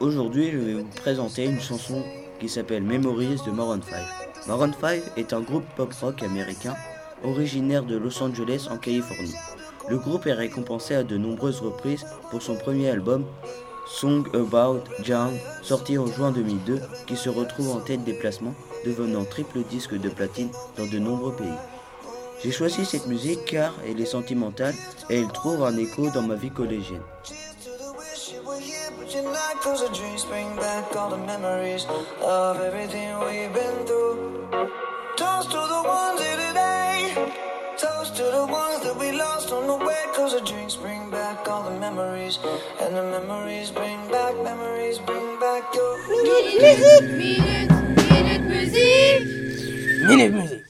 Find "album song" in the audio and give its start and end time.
12.90-14.24